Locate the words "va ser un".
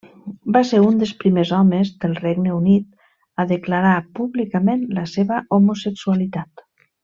0.53-0.95